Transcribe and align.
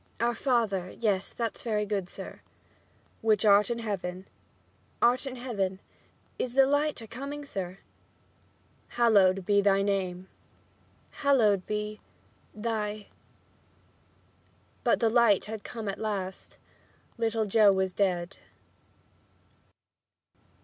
"Our 0.19 0.33
Father; 0.33 0.89
yes, 0.97 1.31
that's 1.31 1.61
very 1.61 1.85
good, 1.85 2.09
sir." 2.09 2.41
"Which 3.21 3.45
art 3.45 3.69
in 3.69 3.77
Heaven." 3.77 4.25
"Art 4.99 5.27
in 5.27 5.35
Heaven. 5.35 5.79
Is 6.39 6.55
the 6.55 6.65
light 6.65 6.99
a 7.01 7.07
comin', 7.07 7.45
sir?" 7.45 7.77
"Hallowed 8.97 9.45
be 9.45 9.61
thy 9.61 9.83
name." 9.83 10.27
"Hallowed 11.11 11.67
be 11.67 12.01
thy" 12.55 13.09
But 14.83 15.01
the 15.01 15.09
light 15.11 15.45
had 15.45 15.63
come 15.63 15.87
at 15.87 15.99
last. 15.99 16.57
Little 17.19 17.45
Joe 17.45 17.71
was 17.71 17.93
dead. 17.93 18.37